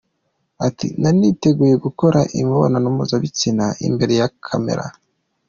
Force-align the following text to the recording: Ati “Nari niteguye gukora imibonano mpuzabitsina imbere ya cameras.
Ati 0.67 0.87
“Nari 0.99 1.17
niteguye 1.21 1.75
gukora 1.85 2.19
imibonano 2.39 2.87
mpuzabitsina 2.95 3.65
imbere 3.87 4.13
ya 4.19 4.27
cameras. 4.45 4.93